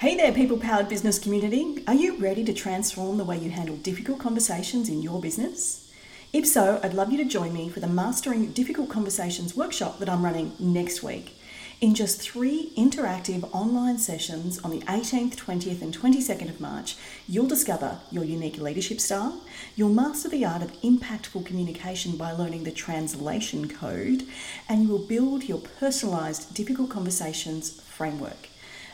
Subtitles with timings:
[0.00, 1.84] Hey there, people powered business community.
[1.86, 5.92] Are you ready to transform the way you handle difficult conversations in your business?
[6.32, 10.08] If so, I'd love you to join me for the Mastering Difficult Conversations workshop that
[10.08, 11.36] I'm running next week.
[11.82, 16.96] In just three interactive online sessions on the 18th, 20th, and 22nd of March,
[17.28, 19.42] you'll discover your unique leadership style,
[19.76, 24.22] you'll master the art of impactful communication by learning the translation code,
[24.66, 28.49] and you will build your personalised difficult conversations framework.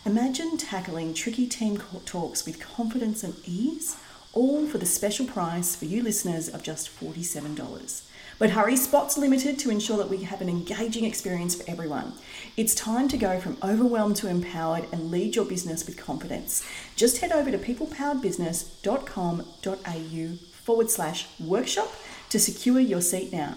[0.07, 3.97] Imagine tackling tricky team talks with confidence and ease,
[4.35, 8.03] all for the special price for you listeners of just $47.
[8.39, 12.13] But hurry, spots limited to ensure that we have an engaging experience for everyone.
[12.57, 16.65] It's time to go from overwhelmed to empowered and lead your business with confidence.
[16.95, 21.93] Just head over to peoplepoweredbusiness.com.au forward slash workshop
[22.29, 23.57] to secure your seat now.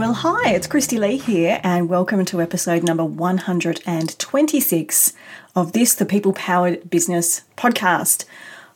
[0.00, 5.12] Well, hi, it's Kristy-Lee here, and welcome to episode number 126
[5.54, 8.24] of this, the People Powered Business podcast.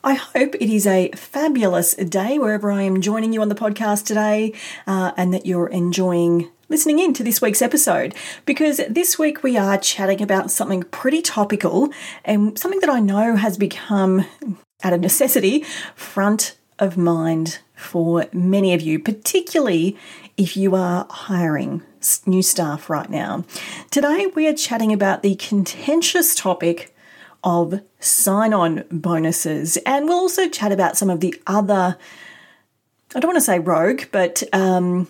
[0.03, 4.05] I hope it is a fabulous day wherever I am joining you on the podcast
[4.05, 4.53] today,
[4.85, 8.13] uh, and that you're enjoying listening in to this week's episode
[8.45, 11.89] because this week we are chatting about something pretty topical
[12.23, 14.27] and something that I know has become,
[14.83, 15.65] out of necessity,
[15.95, 19.97] front of mind for many of you, particularly
[20.37, 21.81] if you are hiring
[22.25, 23.45] new staff right now.
[23.89, 26.93] Today, we are chatting about the contentious topic
[27.43, 31.97] of sign on bonuses, and we'll also chat about some of the other,
[33.15, 35.07] I don't want to say rogue, but um,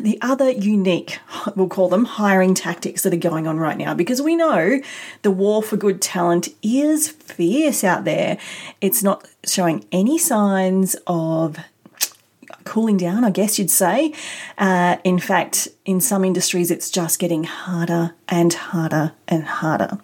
[0.00, 1.18] the other unique,
[1.54, 4.80] we'll call them hiring tactics that are going on right now because we know
[5.22, 8.38] the war for good talent is fierce out there.
[8.80, 11.58] It's not showing any signs of
[12.64, 14.12] cooling down, I guess you'd say.
[14.58, 19.98] Uh, in fact, in some industries, it's just getting harder and harder and harder.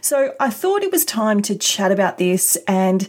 [0.00, 2.58] So I thought it was time to chat about this.
[2.68, 3.08] And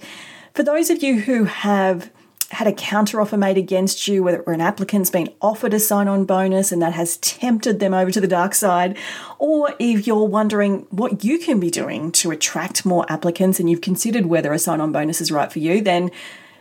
[0.54, 2.10] for those of you who have
[2.52, 6.08] had a counteroffer made against you, whether it were an applicant's been offered a sign
[6.08, 8.98] on bonus and that has tempted them over to the dark side,
[9.40, 13.82] or if you're wondering what you can be doing to attract more applicants and you've
[13.82, 16.12] considered whether a sign on bonus is right for you, then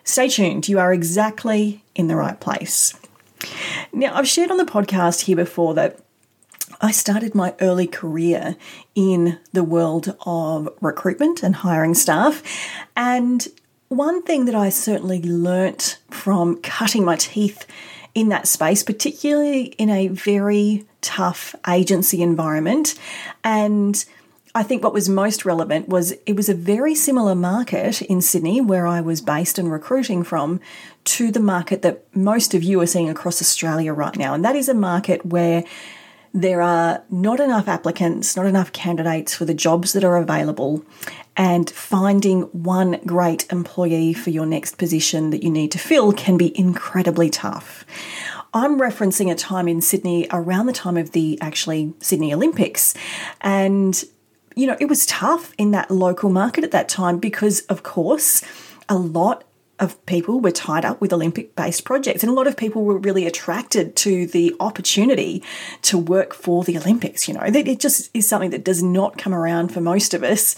[0.05, 0.69] stay tuned.
[0.69, 2.95] You are exactly in the right place.
[3.93, 5.99] Now, I've shared on the podcast here before that
[6.81, 8.57] I started my early career
[8.95, 12.43] in the world of recruitment and hiring staff.
[12.97, 13.47] And
[13.89, 17.67] one thing that I certainly learnt from cutting my teeth
[18.15, 22.95] in that space, particularly in a very tough agency environment,
[23.43, 24.05] and
[24.57, 28.61] I think what was most relevant was it was a very similar market in Sydney,
[28.61, 30.61] where I was based and recruiting from,
[31.05, 34.33] to the market that most of you are seeing across Australia right now.
[34.33, 35.65] And that is a market where
[36.33, 40.85] there are not enough applicants, not enough candidates for the jobs that are available,
[41.37, 46.37] and finding one great employee for your next position that you need to fill can
[46.37, 47.85] be incredibly tough.
[48.53, 52.95] I'm referencing a time in Sydney around the time of the actually Sydney Olympics,
[53.41, 54.05] and
[54.55, 58.43] you know, it was tough in that local market at that time because, of course,
[58.89, 59.45] a lot
[59.81, 62.99] of people were tied up with Olympic based projects, and a lot of people were
[62.99, 65.43] really attracted to the opportunity
[65.83, 67.27] to work for the Olympics.
[67.27, 70.55] You know, it just is something that does not come around for most of us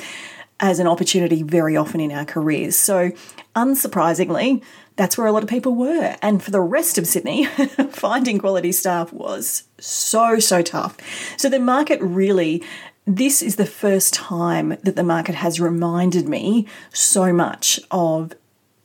[0.60, 2.76] as an opportunity very often in our careers.
[2.76, 3.12] So,
[3.54, 4.62] unsurprisingly,
[4.96, 6.16] that's where a lot of people were.
[6.22, 7.44] And for the rest of Sydney,
[7.90, 10.96] finding quality staff was so, so tough.
[11.38, 12.62] So, the market really
[13.06, 18.34] this is the first time that the market has reminded me so much of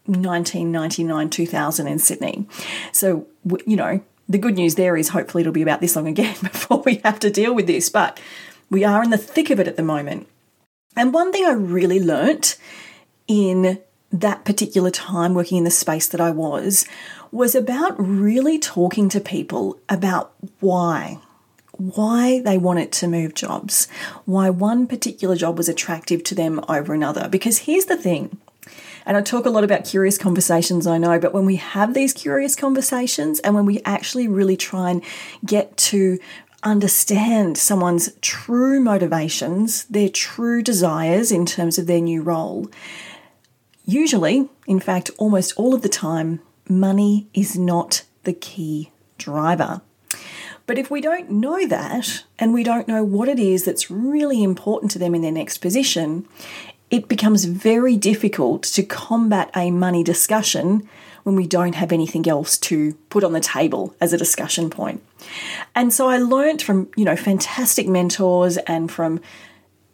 [0.05, 2.47] 1999 2000 in Sydney.
[2.91, 3.27] So,
[3.65, 6.83] you know, the good news there is hopefully it'll be about this long again before
[6.85, 8.19] we have to deal with this, but
[8.69, 10.27] we are in the thick of it at the moment.
[10.95, 12.57] And one thing I really learnt
[13.27, 13.79] in
[14.11, 16.85] that particular time working in the space that I was
[17.31, 21.19] was about really talking to people about why
[21.81, 23.87] why they wanted to move jobs,
[24.25, 27.27] why one particular job was attractive to them over another.
[27.27, 28.37] Because here's the thing
[29.05, 32.13] And I talk a lot about curious conversations, I know, but when we have these
[32.13, 35.03] curious conversations and when we actually really try and
[35.45, 36.19] get to
[36.63, 42.69] understand someone's true motivations, their true desires in terms of their new role,
[43.85, 46.39] usually, in fact, almost all of the time,
[46.69, 49.81] money is not the key driver.
[50.71, 54.41] But if we don't know that and we don't know what it is that's really
[54.41, 56.25] important to them in their next position,
[56.89, 60.87] it becomes very difficult to combat a money discussion
[61.23, 65.03] when we don't have anything else to put on the table as a discussion point.
[65.75, 69.19] And so I learned from, you know, fantastic mentors and from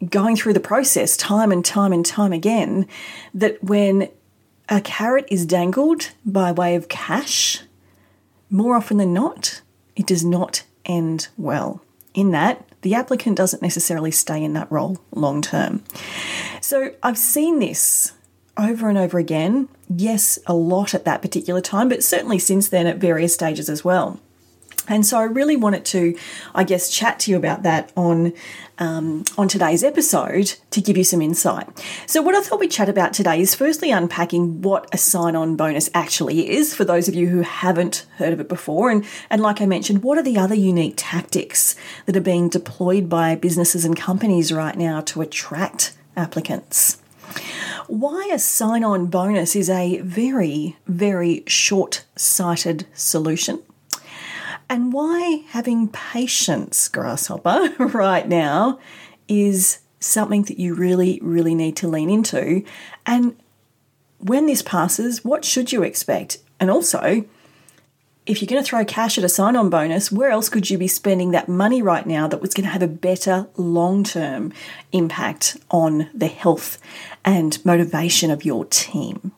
[0.08, 2.86] going through the process time and time and time again
[3.34, 4.10] that when
[4.68, 7.62] a carrot is dangled by way of cash,
[8.48, 9.60] more often than not,
[9.96, 11.82] it does not end well.
[12.14, 15.84] In that, the applicant doesn't necessarily stay in that role long term.
[16.60, 18.12] So I've seen this
[18.56, 19.68] over and over again.
[19.88, 23.84] Yes, a lot at that particular time, but certainly since then at various stages as
[23.84, 24.20] well.
[24.88, 26.16] And so I really wanted to,
[26.54, 28.32] I guess, chat to you about that on
[28.80, 31.66] um, on today's episode to give you some insight.
[32.06, 35.90] So what I thought we'd chat about today is firstly unpacking what a sign-on bonus
[35.94, 39.60] actually is for those of you who haven't heard of it before, and and like
[39.60, 41.74] I mentioned, what are the other unique tactics
[42.06, 46.98] that are being deployed by businesses and companies right now to attract applicants.
[47.86, 53.62] Why a sign on bonus is a very, very short sighted solution
[54.68, 58.78] and why having patience, grasshopper, right now
[59.26, 62.64] is something that you really, really need to lean into.
[63.06, 63.36] And
[64.18, 66.38] when this passes, what should you expect?
[66.60, 67.24] And also,
[68.26, 70.76] if you're going to throw cash at a sign on bonus, where else could you
[70.76, 74.52] be spending that money right now that was going to have a better long term
[74.92, 76.78] impact on the health
[77.24, 79.32] and motivation of your team?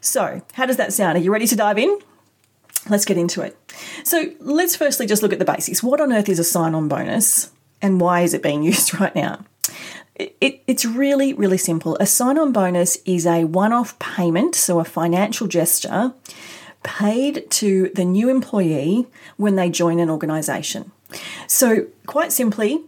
[0.00, 1.18] So, how does that sound?
[1.18, 1.98] Are you ready to dive in?
[2.88, 3.56] Let's get into it.
[4.04, 5.82] So let's firstly just look at the basics.
[5.82, 7.50] What on earth is a sign on bonus
[7.80, 9.44] and why is it being used right now?
[10.14, 11.96] It, it, it's really, really simple.
[11.98, 16.12] A sign on bonus is a one off payment, so a financial gesture
[16.82, 19.06] paid to the new employee
[19.36, 20.90] when they join an organisation.
[21.46, 22.80] So, quite simply,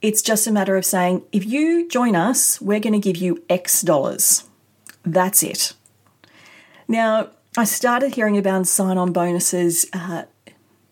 [0.00, 3.42] it's just a matter of saying, if you join us, we're going to give you
[3.48, 4.44] X dollars.
[5.04, 5.72] That's it.
[6.86, 10.24] Now, I started hearing about sign on bonuses uh,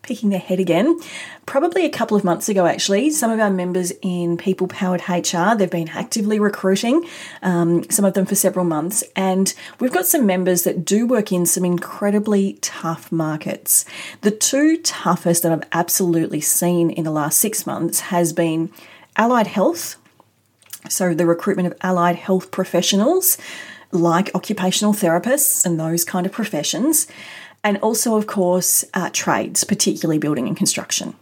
[0.01, 0.97] peeking their head again
[1.45, 3.09] probably a couple of months ago actually.
[3.09, 7.05] Some of our members in people powered hr they've been actively recruiting
[7.41, 9.03] um, some of them for several months.
[9.13, 13.83] And we've got some members that do work in some incredibly tough markets.
[14.21, 18.71] The two toughest that i've absolutely seen in the last six months has been
[19.17, 19.97] allied health
[20.89, 23.37] so the recruitment of allied health professionals
[23.93, 27.07] like occupational therapists and those kind of professions,
[27.63, 31.15] and also, of course, uh, trades, particularly building and construction.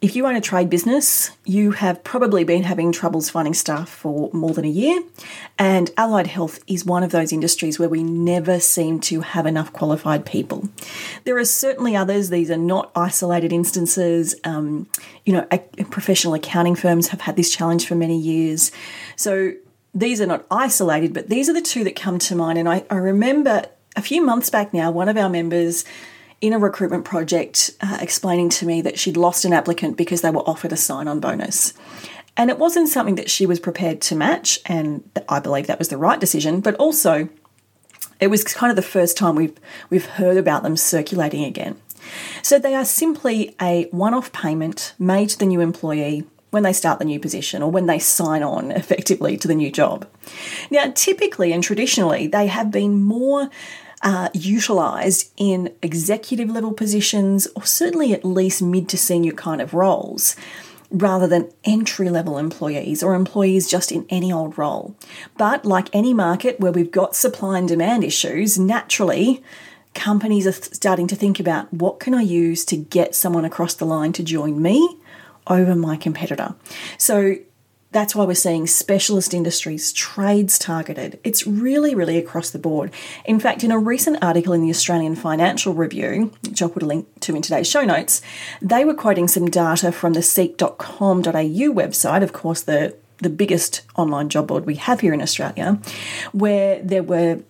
[0.00, 4.30] If you own a trade business, you have probably been having troubles finding staff for
[4.32, 5.00] more than a year,
[5.60, 9.72] and allied health is one of those industries where we never seem to have enough
[9.72, 10.68] qualified people.
[11.22, 14.34] There are certainly others, these are not isolated instances.
[14.42, 14.88] Um,
[15.24, 15.46] you know,
[15.90, 18.72] professional accounting firms have had this challenge for many years.
[19.14, 19.52] So,
[19.94, 22.58] these are not isolated, but these are the two that come to mind.
[22.58, 23.66] And I, I remember
[23.96, 25.84] a few months back now, one of our members
[26.40, 30.30] in a recruitment project uh, explaining to me that she'd lost an applicant because they
[30.30, 31.72] were offered a sign on bonus.
[32.36, 35.88] And it wasn't something that she was prepared to match, and I believe that was
[35.88, 37.28] the right decision, but also
[38.18, 39.56] it was kind of the first time we've,
[39.90, 41.76] we've heard about them circulating again.
[42.42, 46.72] So they are simply a one off payment made to the new employee when they
[46.72, 50.06] start the new position or when they sign on effectively to the new job.
[50.70, 53.50] Now, typically and traditionally, they have been more
[54.02, 59.72] uh, utilised in executive level positions or certainly at least mid to senior kind of
[59.72, 60.36] roles
[60.90, 64.94] rather than entry level employees or employees just in any old role.
[65.38, 69.42] But like any market where we've got supply and demand issues, naturally,
[69.94, 73.86] companies are starting to think about what can I use to get someone across the
[73.86, 74.98] line to join me
[75.46, 76.54] over my competitor.
[76.98, 77.36] So
[77.92, 81.20] that's why we're seeing specialist industries, trades targeted.
[81.24, 82.90] It's really, really across the board.
[83.26, 86.86] In fact, in a recent article in the Australian Financial Review, which I'll put a
[86.86, 88.22] link to in today's show notes,
[88.62, 94.30] they were quoting some data from the seek.com.au website, of course, the, the biggest online
[94.30, 95.78] job board we have here in Australia,
[96.32, 97.40] where there were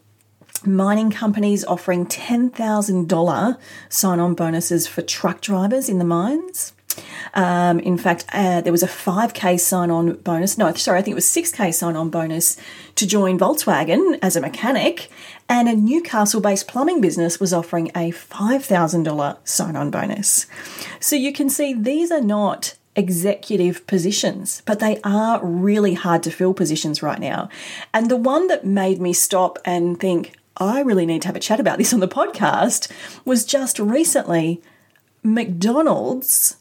[0.67, 3.59] mining companies offering $10,000
[3.89, 6.73] sign on bonuses for truck drivers in the mines
[7.35, 10.59] Um, in fact, uh, there was a 5k sign on bonus.
[10.59, 12.57] No, sorry, I think it was 6k sign on bonus
[12.97, 15.11] to join Volkswagen as a mechanic.
[15.49, 20.47] And a Newcastle based plumbing business was offering a $5,000 sign on bonus.
[21.01, 26.31] So you can see these are not executive positions, but they are really hard to
[26.31, 27.49] fill positions right now.
[27.95, 31.41] And the one that made me stop and think, I really need to have a
[31.41, 32.91] chat about this on the podcast
[33.25, 34.61] was just recently
[35.23, 36.57] McDonald's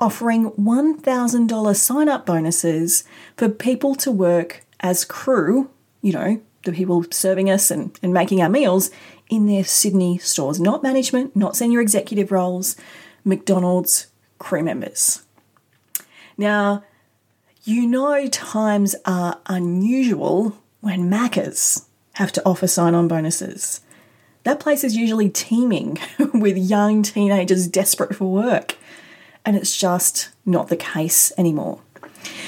[0.00, 3.04] offering $1,000 sign up bonuses
[3.36, 8.40] for people to work as crew, you know, the people serving us and, and making
[8.42, 8.90] our meals
[9.28, 10.58] in their Sydney stores.
[10.58, 12.76] Not management, not senior executive roles,
[13.24, 15.22] McDonald's crew members.
[16.36, 16.84] Now,
[17.64, 23.82] you know, times are unusual when Maccas have to offer sign on bonuses.
[24.44, 25.98] That place is usually teeming
[26.34, 28.76] with young teenagers desperate for work
[29.44, 31.80] and it's just not the case anymore.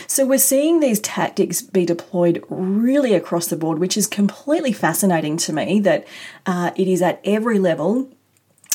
[0.07, 5.37] So we're seeing these tactics be deployed really across the board, which is completely fascinating
[5.39, 6.07] to me that
[6.45, 8.11] uh, it is at every level.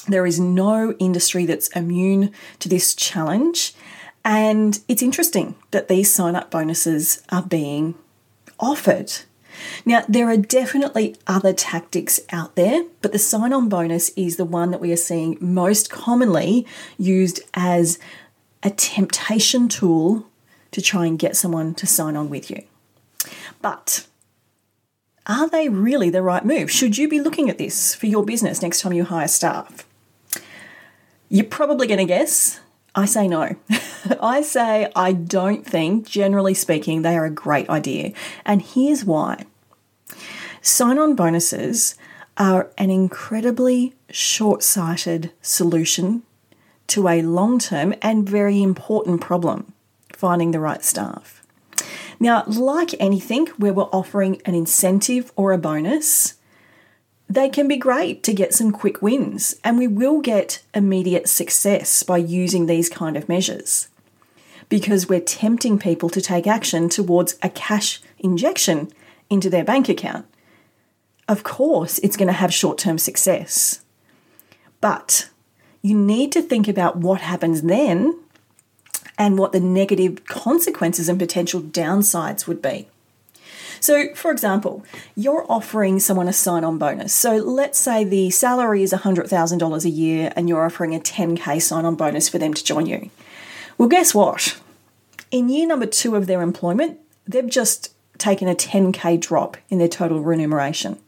[0.07, 3.75] There is no industry that's immune to this challenge.
[4.25, 7.95] And it's interesting that these sign up bonuses are being
[8.59, 9.13] offered.
[9.86, 14.45] Now, there are definitely other tactics out there, but the sign on bonus is the
[14.45, 16.65] one that we are seeing most commonly
[16.97, 18.00] used as
[18.63, 20.27] a temptation tool
[20.71, 22.63] to try and get someone to sign on with you.
[23.62, 24.07] But
[25.25, 26.71] are they really the right move?
[26.71, 29.86] Should you be looking at this for your business next time you hire staff?
[31.29, 32.62] You're probably going to guess.
[32.95, 33.55] I say no.
[34.21, 38.13] I say I don't think, generally speaking, they are a great idea.
[38.45, 39.45] And here's why
[40.61, 41.95] sign on bonuses
[42.37, 46.23] are an incredibly short sighted solution
[46.87, 49.73] to a long term and very important problem
[50.13, 51.43] finding the right staff.
[52.19, 56.35] Now, like anything where we're offering an incentive or a bonus,
[57.29, 62.01] they can be great to get some quick wins, and we will get immediate success
[62.01, 63.89] by using these kind of measures
[64.69, 68.91] because we're tempting people to take action towards a cash injection
[69.29, 70.25] into their bank account.
[71.27, 73.81] Of course, it's going to have short term success.
[74.79, 75.29] But
[75.81, 78.17] you need to think about what happens then
[79.17, 82.88] and what the negative consequences and potential downsides would be.
[83.79, 84.84] So, for example,
[85.15, 87.13] you're offering someone a sign on bonus.
[87.13, 91.86] So, let's say the salary is $100,000 a year and you're offering a 10K sign
[91.86, 93.10] on bonus for them to join you.
[93.77, 94.60] Well, guess what?
[95.29, 99.88] In year number two of their employment, they've just taken a 10K drop in their
[99.88, 101.00] total remuneration.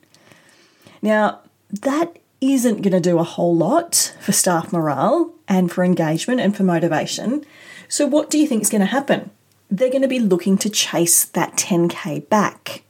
[1.01, 6.39] Now, that isn't going to do a whole lot for staff morale and for engagement
[6.39, 7.45] and for motivation.
[7.87, 9.31] So, what do you think is going to happen?
[9.69, 12.83] They're going to be looking to chase that 10k back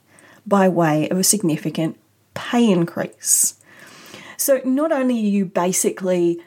[0.46, 1.98] by way of a significant
[2.34, 3.56] pay increase.
[4.38, 6.40] So, not only are you basically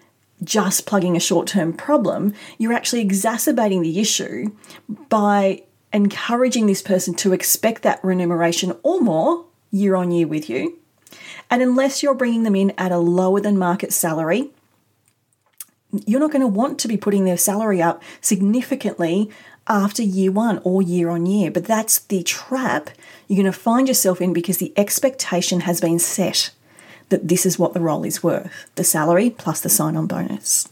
[0.45, 4.51] just plugging a short term problem, you're actually exacerbating the issue
[5.09, 5.63] by
[5.93, 10.79] encouraging this person to expect that remuneration or more year on year with you
[11.53, 14.51] and unless you're bringing them in at a lower than market salary,
[16.07, 19.31] you're not going to want to be putting their salary up significantly
[19.69, 21.51] after year one or year on year.
[21.51, 22.89] But that's the trap
[23.29, 26.53] you're going to find yourself in because the expectation has been set
[27.11, 30.71] that this is what the role is worth the salary plus the sign on bonus.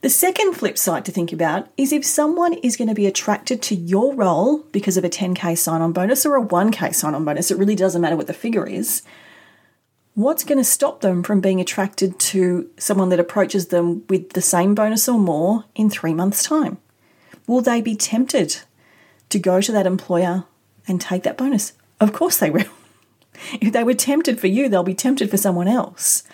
[0.00, 3.60] The second flip side to think about is if someone is going to be attracted
[3.62, 7.24] to your role because of a 10k sign on bonus or a 1k sign on
[7.24, 9.02] bonus, it really doesn't matter what the figure is
[10.18, 14.40] what's going to stop them from being attracted to someone that approaches them with the
[14.40, 16.76] same bonus or more in three months' time?
[17.46, 18.58] Will they be tempted
[19.28, 20.42] to go to that employer
[20.88, 21.72] and take that bonus?
[22.00, 22.66] Of course they will.
[23.60, 26.24] if they were tempted for you, they'll be tempted for someone else.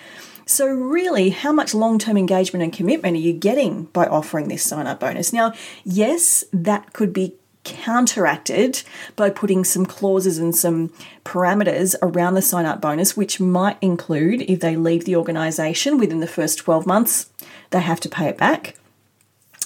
[0.47, 4.63] So, really, how much long term engagement and commitment are you getting by offering this
[4.63, 5.33] sign up bonus?
[5.33, 5.53] Now,
[5.85, 7.35] yes, that could be
[7.65, 8.83] counteracted
[9.17, 10.93] by putting some clauses and some
[11.25, 16.21] parameters around the sign up bonus, which might include if they leave the organisation within
[16.21, 17.31] the first 12 months,
[17.71, 18.77] they have to pay it back.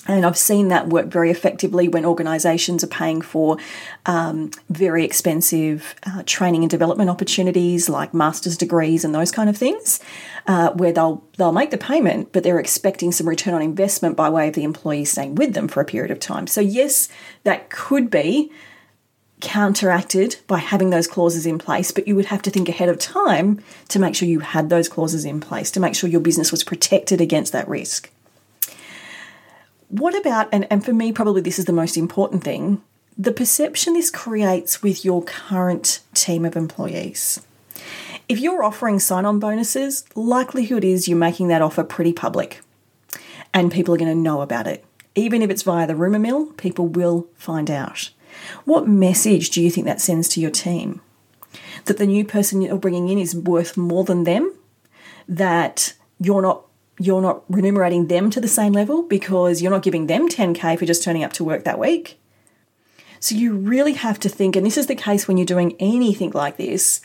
[0.09, 3.59] And I've seen that work very effectively when organisations are paying for
[4.07, 9.57] um, very expensive uh, training and development opportunities like master's degrees and those kind of
[9.57, 10.01] things,
[10.47, 14.31] uh, where they'll they'll make the payment, but they're expecting some return on investment by
[14.31, 16.47] way of the employee staying with them for a period of time.
[16.47, 17.11] So yes,
[17.45, 18.51] that could be
[19.41, 22.99] counteracted by having those clauses in place, but you would have to think ahead of
[22.99, 26.51] time to make sure you had those clauses in place to make sure your business
[26.51, 28.11] was protected against that risk.
[29.89, 32.83] What about, and, and for me, probably this is the most important thing
[33.21, 37.41] the perception this creates with your current team of employees.
[38.29, 42.61] If you're offering sign on bonuses, likelihood is you're making that offer pretty public
[43.53, 44.85] and people are going to know about it.
[45.17, 48.11] Even if it's via the rumour mill, people will find out.
[48.65, 51.01] What message do you think that sends to your team?
[51.87, 54.55] That the new person you're bringing in is worth more than them?
[55.27, 56.68] That you're not
[56.99, 60.87] you're not remunerating them to the same level because you're not giving them 10k for
[60.87, 62.19] just turning up to work that week?
[63.21, 66.31] So you really have to think, and this is the case when you're doing anything
[66.31, 67.01] like this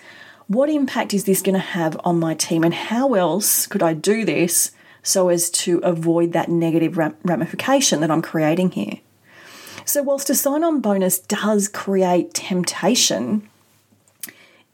[0.48, 3.94] what impact is this going to have on my team, and how else could I
[3.94, 4.72] do this
[5.02, 9.00] so as to avoid that negative ramification that I'm creating here?
[9.86, 13.50] So, whilst a sign on bonus does create temptation,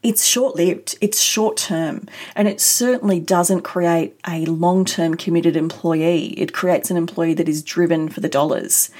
[0.02, 5.56] it's short lived, it's short term, and it certainly doesn't create a long term committed
[5.56, 6.28] employee.
[6.38, 8.90] It creates an employee that is driven for the dollars.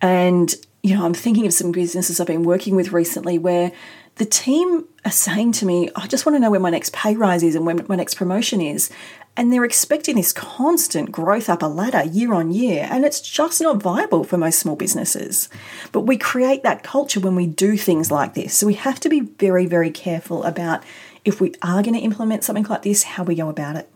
[0.00, 3.72] And you know, I'm thinking of some businesses I've been working with recently where
[4.16, 7.14] the team are saying to me, I just want to know where my next pay
[7.14, 8.90] rise is and when my next promotion is.
[9.38, 13.60] And they're expecting this constant growth up a ladder year on year, and it's just
[13.60, 15.48] not viable for most small businesses.
[15.92, 18.52] But we create that culture when we do things like this.
[18.52, 20.82] So we have to be very, very careful about
[21.24, 23.88] if we are going to implement something like this, how we go about it.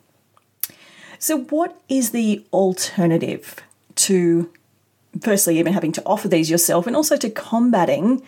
[1.19, 3.57] So, what is the alternative
[3.97, 4.49] to
[5.21, 8.23] firstly, even having to offer these yourself, and also to combating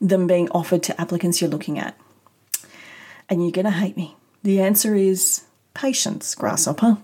[0.00, 1.98] them being offered to applicants you're looking at.
[3.28, 4.16] And you're going to hate me.
[4.42, 5.42] The answer is
[5.74, 6.98] patience, grasshopper.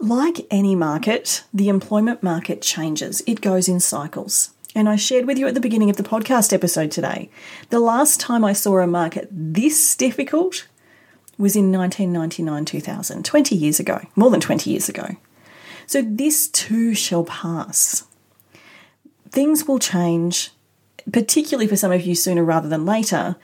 [0.00, 4.50] Like any market, the employment market changes, it goes in cycles.
[4.74, 7.28] And I shared with you at the beginning of the podcast episode today
[7.70, 10.66] the last time I saw a market this difficult
[11.36, 15.16] was in 1999 2000, 20 years ago, more than 20 years ago.
[15.86, 18.04] So this too shall pass.
[19.30, 20.50] Things will change,
[21.12, 23.36] particularly for some of you sooner rather than later,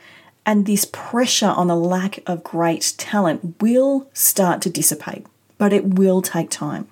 [0.47, 5.26] and this pressure on the lack of great talent will start to dissipate,
[5.59, 6.88] but it will take time.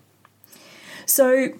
[1.06, 1.50] So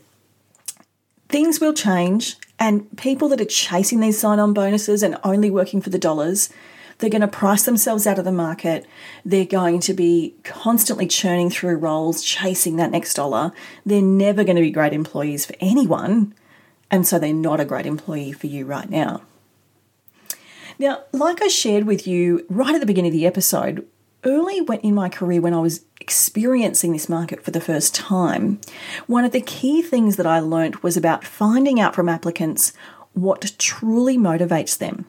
[1.29, 5.81] things will change, and people that are chasing these sign on bonuses and only working
[5.81, 6.51] for the dollars
[6.99, 8.87] they're going to price themselves out of the market.
[9.25, 13.53] They're going to be constantly churning through roles, chasing that next dollar.
[13.85, 16.35] They're never going to be great employees for anyone.
[16.91, 19.23] And so they're not a great employee for you right now.
[20.79, 23.87] Now, like I shared with you right at the beginning of the episode,
[24.25, 28.61] early in my career when I was experiencing this market for the first time,
[29.07, 32.73] one of the key things that I learned was about finding out from applicants
[33.13, 35.07] what truly motivates them.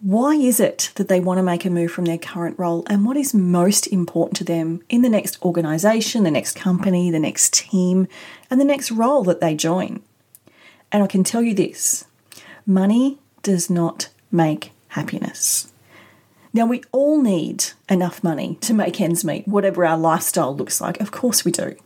[0.00, 3.06] Why is it that they want to make a move from their current role and
[3.06, 7.54] what is most important to them in the next organisation, the next company, the next
[7.54, 8.06] team,
[8.50, 10.02] and the next role that they join?
[10.92, 12.04] And I can tell you this
[12.66, 15.72] money does not make happiness.
[16.52, 21.00] Now, we all need enough money to make ends meet, whatever our lifestyle looks like.
[21.00, 21.76] Of course, we do.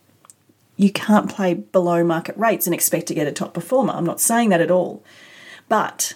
[0.76, 3.92] You can't play below market rates and expect to get a top performer.
[3.92, 5.03] I'm not saying that at all.
[5.68, 6.14] But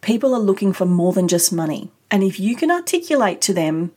[0.00, 1.90] people are looking for more than just money.
[2.10, 3.92] And if you can articulate to them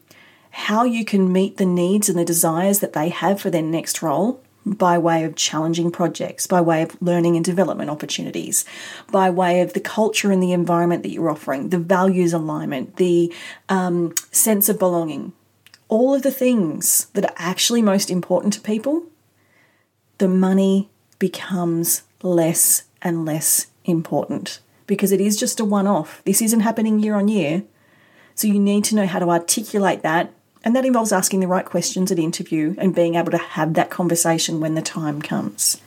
[0.51, 4.01] how you can meet the needs and the desires that they have for their next
[4.01, 8.63] role by way of challenging projects, by way of learning and development opportunities,
[9.11, 13.33] by way of the culture and the environment that you're offering, the values alignment, the
[13.69, 15.33] um, sense of belonging,
[15.87, 19.03] all of the things that are actually most important to people,
[20.19, 26.21] the money becomes less and less important because it is just a one off.
[26.25, 27.63] This isn't happening year on year.
[28.35, 30.33] So you need to know how to articulate that.
[30.63, 33.89] And that involves asking the right questions at interview and being able to have that
[33.89, 35.81] conversation when the time comes.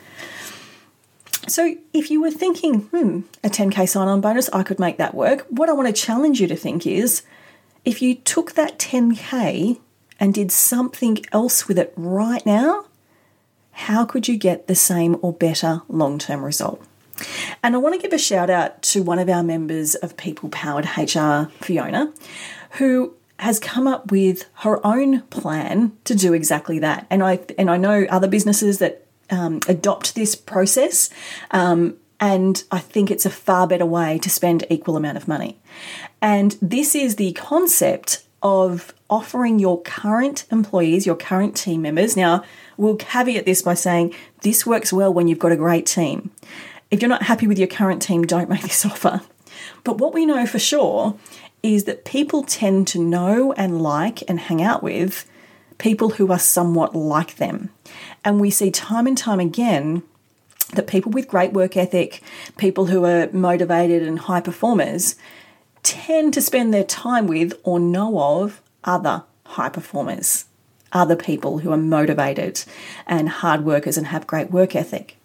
[1.47, 5.15] So, if you were thinking, hmm, a 10k sign on bonus, I could make that
[5.15, 7.23] work, what I want to challenge you to think is
[7.85, 9.79] if you took that 10k
[10.19, 12.87] and did something else with it right now,
[13.73, 16.83] how could you get the same or better long term result?
[17.63, 20.49] And I want to give a shout out to one of our members of People
[20.49, 22.13] Powered HR, Fiona,
[22.73, 27.07] who has come up with her own plan to do exactly that.
[27.11, 31.11] And I and I know other businesses that um, adopt this process.
[31.51, 35.59] Um, and I think it's a far better way to spend equal amount of money.
[36.23, 42.17] And this is the concept of offering your current employees, your current team members.
[42.17, 42.45] Now,
[42.77, 46.31] we'll caveat this by saying this works well when you've got a great team.
[46.91, 49.23] If you're not happy with your current team, don't make this offer.
[49.83, 51.19] But what we know for sure
[51.65, 55.25] is that people tend to know and like and hang out with
[55.79, 57.71] people who are somewhat like them.
[58.23, 60.03] And we see time and time again
[60.75, 62.23] that people with great work ethic,
[62.59, 65.17] people who are motivated and high performers,
[65.83, 70.45] tend to spend their time with or know of other high performers,
[70.93, 72.63] other people who are motivated
[73.07, 75.17] and hard workers and have great work ethic.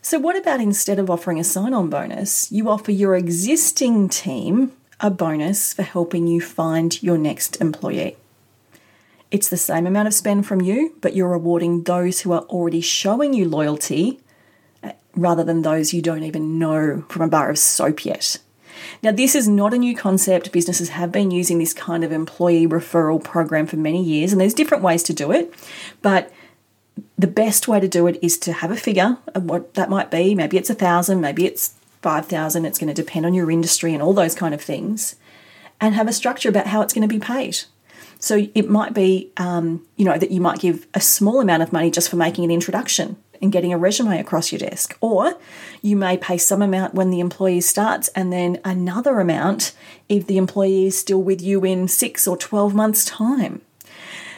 [0.00, 4.72] So, what about instead of offering a sign on bonus, you offer your existing team
[5.02, 8.16] a bonus for helping you find your next employee?
[9.30, 12.80] It's the same amount of spend from you, but you're rewarding those who are already
[12.80, 14.20] showing you loyalty
[14.82, 18.38] uh, rather than those you don't even know from a bar of soap yet.
[19.02, 20.52] Now, this is not a new concept.
[20.52, 24.54] Businesses have been using this kind of employee referral program for many years, and there's
[24.54, 25.52] different ways to do it.
[26.02, 26.32] But
[27.18, 30.10] the best way to do it is to have a figure of what that might
[30.10, 30.34] be.
[30.34, 32.64] Maybe it's a thousand, maybe it's 5,000.
[32.64, 35.16] It's going to depend on your industry and all those kind of things.
[35.80, 37.58] And have a structure about how it's going to be paid.
[38.18, 41.72] So it might be, um, you know, that you might give a small amount of
[41.72, 44.96] money just for making an introduction and getting a resume across your desk.
[45.00, 45.36] Or
[45.82, 49.72] you may pay some amount when the employee starts and then another amount
[50.08, 53.60] if the employee is still with you in six or 12 months' time.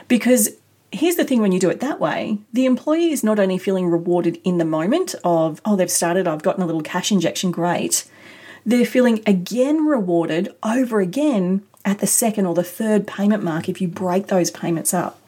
[0.09, 0.49] Because
[0.95, 3.89] here's the thing when you do it that way, the employee is not only feeling
[3.89, 8.05] rewarded in the moment of, oh, they've started, I've gotten a little cash injection, great.
[8.65, 13.81] They're feeling again rewarded over again at the second or the third payment mark if
[13.81, 15.21] you break those payments up.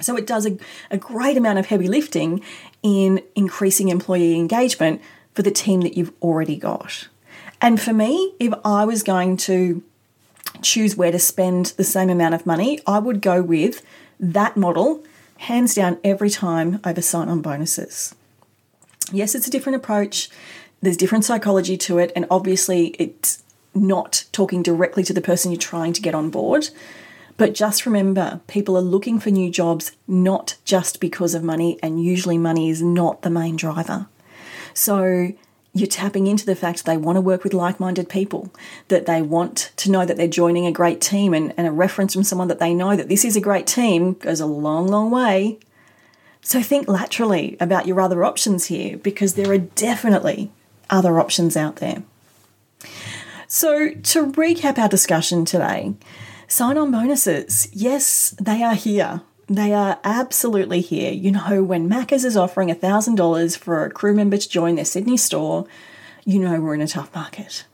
[0.00, 0.56] So it does a,
[0.90, 2.42] a great amount of heavy lifting
[2.82, 5.02] in increasing employee engagement
[5.34, 7.08] for the team that you've already got.
[7.60, 9.82] And for me, if I was going to
[10.62, 13.82] choose where to spend the same amount of money, I would go with
[14.22, 15.04] that model,
[15.38, 18.14] hands down, every time over sign on bonuses.
[19.12, 20.30] Yes, it's a different approach,
[20.80, 23.42] there's different psychology to it, and obviously, it's
[23.74, 26.70] not talking directly to the person you're trying to get on board.
[27.36, 32.02] But just remember, people are looking for new jobs not just because of money, and
[32.02, 34.06] usually money is not the main driver.
[34.74, 35.32] So
[35.74, 38.52] you're tapping into the fact they want to work with like minded people,
[38.88, 42.12] that they want to know that they're joining a great team, and, and a reference
[42.12, 45.10] from someone that they know that this is a great team goes a long, long
[45.10, 45.58] way.
[46.42, 50.50] So think laterally about your other options here because there are definitely
[50.90, 52.02] other options out there.
[53.46, 55.94] So, to recap our discussion today,
[56.48, 59.20] sign on bonuses, yes, they are here.
[59.52, 61.12] They are absolutely here.
[61.12, 65.18] You know, when Macca's is offering $1,000 for a crew member to join their Sydney
[65.18, 65.66] store,
[66.24, 67.66] you know we're in a tough market.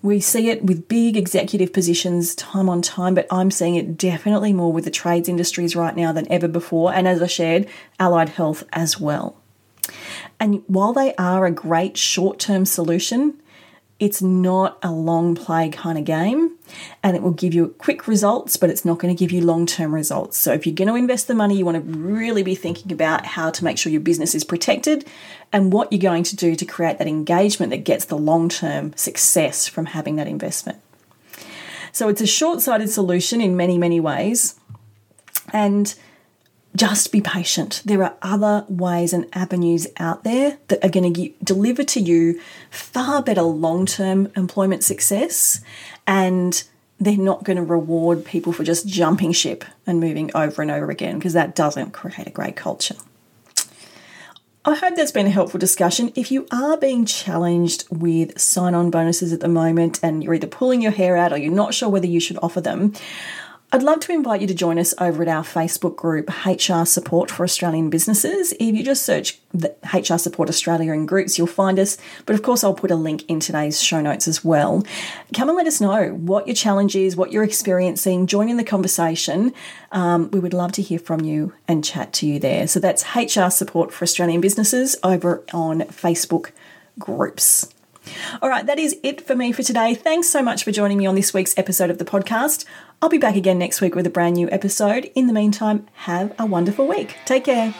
[0.00, 4.54] We see it with big executive positions time on time, but I'm seeing it definitely
[4.54, 7.68] more with the trades industries right now than ever before, and as I shared,
[8.00, 9.36] allied health as well.
[10.40, 13.38] And while they are a great short term solution,
[14.02, 16.58] it's not a long play kind of game
[17.04, 19.64] and it will give you quick results, but it's not going to give you long
[19.64, 20.36] term results.
[20.36, 23.24] So, if you're going to invest the money, you want to really be thinking about
[23.24, 25.06] how to make sure your business is protected
[25.52, 28.92] and what you're going to do to create that engagement that gets the long term
[28.96, 30.80] success from having that investment.
[31.92, 34.58] So, it's a short sighted solution in many, many ways.
[35.52, 35.94] And
[36.74, 37.82] just be patient.
[37.84, 42.40] There are other ways and avenues out there that are going to deliver to you
[42.70, 45.60] far better long term employment success,
[46.06, 46.62] and
[46.98, 50.90] they're not going to reward people for just jumping ship and moving over and over
[50.90, 52.96] again because that doesn't create a great culture.
[54.64, 56.12] I hope that's been a helpful discussion.
[56.14, 60.46] If you are being challenged with sign on bonuses at the moment and you're either
[60.46, 62.92] pulling your hair out or you're not sure whether you should offer them,
[63.74, 67.30] I'd love to invite you to join us over at our Facebook group, HR Support
[67.30, 68.52] for Australian Businesses.
[68.60, 71.96] If you just search HR Support Australia in groups, you'll find us.
[72.26, 74.84] But of course, I'll put a link in today's show notes as well.
[75.34, 78.26] Come and let us know what your challenge is, what you're experiencing.
[78.26, 79.54] Join in the conversation.
[79.90, 82.66] Um, we would love to hear from you and chat to you there.
[82.66, 86.50] So that's HR Support for Australian Businesses over on Facebook
[86.98, 87.72] groups.
[88.40, 89.94] All right, that is it for me for today.
[89.94, 92.64] Thanks so much for joining me on this week's episode of the podcast.
[93.00, 95.10] I'll be back again next week with a brand new episode.
[95.14, 97.16] In the meantime, have a wonderful week.
[97.24, 97.74] Take care.